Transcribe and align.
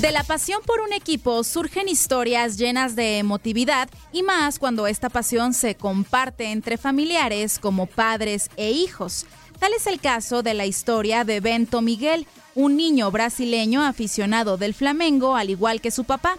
De 0.00 0.12
la 0.12 0.22
pasión 0.22 0.62
por 0.64 0.78
un 0.80 0.92
equipo 0.92 1.42
surgen 1.42 1.88
historias 1.88 2.56
llenas 2.56 2.94
de 2.94 3.18
emotividad 3.18 3.88
y 4.12 4.22
más 4.22 4.60
cuando 4.60 4.86
esta 4.86 5.08
pasión 5.08 5.54
se 5.54 5.74
comparte 5.74 6.52
entre 6.52 6.78
familiares 6.78 7.58
como 7.58 7.86
padres 7.86 8.48
e 8.56 8.70
hijos. 8.70 9.26
Tal 9.58 9.72
es 9.72 9.88
el 9.88 9.98
caso 9.98 10.44
de 10.44 10.54
la 10.54 10.66
historia 10.66 11.24
de 11.24 11.40
Bento 11.40 11.82
Miguel, 11.82 12.28
un 12.54 12.76
niño 12.76 13.10
brasileño 13.10 13.82
aficionado 13.82 14.56
del 14.56 14.72
Flamengo 14.72 15.34
al 15.34 15.50
igual 15.50 15.80
que 15.80 15.90
su 15.90 16.04
papá. 16.04 16.38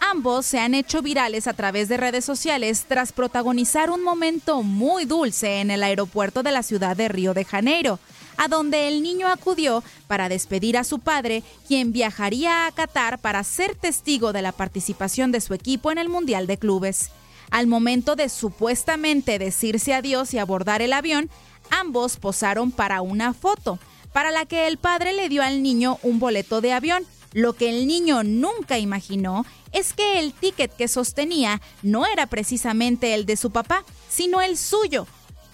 Ambos 0.00 0.44
se 0.44 0.58
han 0.58 0.74
hecho 0.74 1.00
virales 1.00 1.46
a 1.46 1.54
través 1.54 1.88
de 1.88 1.98
redes 1.98 2.24
sociales 2.24 2.86
tras 2.88 3.12
protagonizar 3.12 3.90
un 3.90 4.02
momento 4.02 4.64
muy 4.64 5.04
dulce 5.04 5.60
en 5.60 5.70
el 5.70 5.84
aeropuerto 5.84 6.42
de 6.42 6.50
la 6.50 6.64
ciudad 6.64 6.96
de 6.96 7.06
Río 7.06 7.34
de 7.34 7.44
Janeiro, 7.44 8.00
a 8.36 8.48
donde 8.48 8.88
el 8.88 9.02
niño 9.02 9.28
acudió 9.28 9.82
para 10.06 10.28
despedir 10.28 10.76
a 10.76 10.84
su 10.84 10.98
padre, 10.98 11.42
quien 11.66 11.92
viajaría 11.92 12.66
a 12.66 12.72
Qatar 12.72 13.18
para 13.18 13.42
ser 13.44 13.74
testigo 13.74 14.32
de 14.32 14.42
la 14.42 14.52
participación 14.52 15.32
de 15.32 15.40
su 15.40 15.54
equipo 15.54 15.90
en 15.90 15.98
el 15.98 16.08
Mundial 16.08 16.46
de 16.46 16.58
Clubes. 16.58 17.10
Al 17.50 17.66
momento 17.66 18.16
de 18.16 18.28
supuestamente 18.28 19.38
decirse 19.38 19.94
adiós 19.94 20.34
y 20.34 20.38
abordar 20.38 20.82
el 20.82 20.92
avión, 20.92 21.30
ambos 21.70 22.16
posaron 22.16 22.72
para 22.72 23.02
una 23.02 23.34
foto, 23.34 23.78
para 24.12 24.30
la 24.30 24.46
que 24.46 24.66
el 24.66 24.78
padre 24.78 25.12
le 25.12 25.28
dio 25.28 25.42
al 25.42 25.62
niño 25.62 25.98
un 26.02 26.18
boleto 26.18 26.60
de 26.60 26.72
avión. 26.72 27.04
Lo 27.32 27.52
que 27.52 27.68
el 27.68 27.86
niño 27.86 28.22
nunca 28.24 28.78
imaginó 28.78 29.44
es 29.72 29.92
que 29.92 30.20
el 30.20 30.32
ticket 30.32 30.74
que 30.74 30.88
sostenía 30.88 31.60
no 31.82 32.06
era 32.06 32.26
precisamente 32.26 33.12
el 33.14 33.26
de 33.26 33.36
su 33.36 33.50
papá, 33.50 33.84
sino 34.08 34.40
el 34.40 34.56
suyo. 34.56 35.06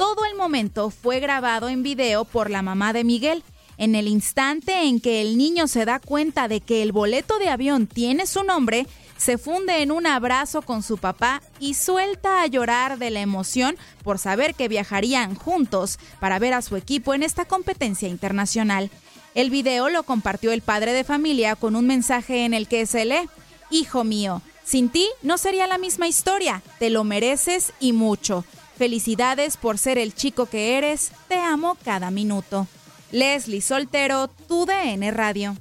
Todo 0.00 0.24
el 0.24 0.34
momento 0.34 0.88
fue 0.88 1.20
grabado 1.20 1.68
en 1.68 1.82
video 1.82 2.24
por 2.24 2.48
la 2.48 2.62
mamá 2.62 2.94
de 2.94 3.04
Miguel. 3.04 3.44
En 3.76 3.94
el 3.94 4.08
instante 4.08 4.84
en 4.84 4.98
que 4.98 5.20
el 5.20 5.36
niño 5.36 5.68
se 5.68 5.84
da 5.84 5.98
cuenta 6.00 6.48
de 6.48 6.62
que 6.62 6.80
el 6.80 6.90
boleto 6.90 7.38
de 7.38 7.50
avión 7.50 7.86
tiene 7.86 8.26
su 8.26 8.42
nombre, 8.42 8.86
se 9.18 9.36
funde 9.36 9.82
en 9.82 9.92
un 9.92 10.06
abrazo 10.06 10.62
con 10.62 10.82
su 10.82 10.96
papá 10.96 11.42
y 11.58 11.74
suelta 11.74 12.40
a 12.40 12.46
llorar 12.46 12.96
de 12.96 13.10
la 13.10 13.20
emoción 13.20 13.76
por 14.02 14.18
saber 14.18 14.54
que 14.54 14.68
viajarían 14.68 15.34
juntos 15.34 15.98
para 16.18 16.38
ver 16.38 16.54
a 16.54 16.62
su 16.62 16.76
equipo 16.76 17.12
en 17.12 17.22
esta 17.22 17.44
competencia 17.44 18.08
internacional. 18.08 18.90
El 19.34 19.50
video 19.50 19.90
lo 19.90 20.04
compartió 20.04 20.50
el 20.52 20.62
padre 20.62 20.94
de 20.94 21.04
familia 21.04 21.56
con 21.56 21.76
un 21.76 21.86
mensaje 21.86 22.46
en 22.46 22.54
el 22.54 22.68
que 22.68 22.86
se 22.86 23.04
lee, 23.04 23.28
Hijo 23.70 24.02
mío, 24.02 24.40
sin 24.64 24.88
ti 24.88 25.06
no 25.20 25.36
sería 25.36 25.66
la 25.66 25.76
misma 25.76 26.08
historia, 26.08 26.62
te 26.78 26.88
lo 26.88 27.04
mereces 27.04 27.74
y 27.80 27.92
mucho. 27.92 28.46
Felicidades 28.80 29.58
por 29.58 29.76
ser 29.76 29.98
el 29.98 30.14
chico 30.14 30.46
que 30.46 30.78
eres, 30.78 31.12
te 31.28 31.38
amo 31.38 31.76
cada 31.84 32.10
minuto. 32.10 32.66
Leslie 33.12 33.60
Soltero, 33.60 34.28
tu 34.48 34.64
DN 34.64 35.10
Radio. 35.10 35.54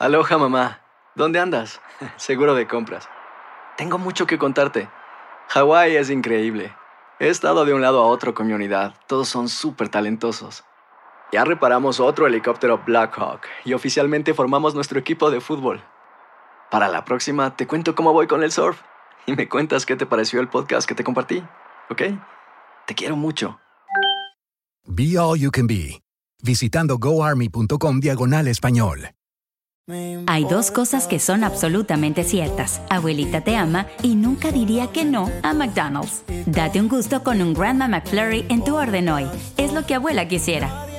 Aloha 0.00 0.36
mamá. 0.36 0.80
¿Dónde 1.14 1.38
andas? 1.38 1.80
Seguro 2.16 2.56
de 2.56 2.66
compras. 2.66 3.08
Tengo 3.76 3.98
mucho 3.98 4.26
que 4.26 4.36
contarte. 4.36 4.88
Hawái 5.50 5.94
es 5.94 6.10
increíble. 6.10 6.74
He 7.20 7.28
estado 7.28 7.64
de 7.64 7.72
un 7.72 7.82
lado 7.82 8.02
a 8.02 8.06
otro 8.06 8.34
con 8.34 8.48
mi 8.48 8.52
unidad. 8.52 8.96
Todos 9.06 9.28
son 9.28 9.48
súper 9.48 9.88
talentosos. 9.90 10.64
Ya 11.32 11.44
reparamos 11.44 12.00
otro 12.00 12.26
helicóptero 12.26 12.82
Blackhawk 12.86 13.40
y 13.64 13.74
oficialmente 13.74 14.32
formamos 14.34 14.74
nuestro 14.74 14.98
equipo 14.98 15.30
de 15.30 15.40
fútbol. 15.40 15.82
Para 16.70 16.88
la 16.88 17.04
próxima 17.04 17.56
te 17.56 17.66
cuento 17.66 17.94
cómo 17.94 18.12
voy 18.12 18.26
con 18.26 18.42
el 18.42 18.52
surf 18.52 18.80
y 19.26 19.34
me 19.34 19.48
cuentas 19.48 19.86
qué 19.86 19.96
te 19.96 20.06
pareció 20.06 20.40
el 20.40 20.48
podcast 20.48 20.88
que 20.88 20.94
te 20.94 21.04
compartí, 21.04 21.42
¿ok? 21.90 22.02
Te 22.86 22.94
quiero 22.94 23.16
mucho. 23.16 23.58
Be 24.86 25.18
All 25.18 25.38
You 25.38 25.50
Can 25.50 25.66
Be, 25.66 26.00
visitando 26.42 26.96
goarmy.com 26.98 27.98
diagonal 27.98 28.46
español. 28.46 29.10
Hay 30.26 30.44
dos 30.44 30.72
cosas 30.72 31.06
que 31.06 31.20
son 31.20 31.44
absolutamente 31.44 32.24
ciertas. 32.24 32.80
Abuelita 32.90 33.42
te 33.42 33.56
ama 33.56 33.86
y 34.02 34.16
nunca 34.16 34.50
diría 34.50 34.88
que 34.88 35.04
no 35.04 35.30
a 35.44 35.54
McDonald's. 35.54 36.24
Date 36.46 36.80
un 36.80 36.88
gusto 36.88 37.22
con 37.22 37.40
un 37.40 37.54
Grandma 37.54 37.86
McFlurry 37.86 38.46
en 38.48 38.64
tu 38.64 38.76
orden 38.76 39.08
hoy. 39.08 39.26
Es 39.56 39.72
lo 39.72 39.86
que 39.86 39.94
abuela 39.94 40.26
quisiera. 40.26 40.85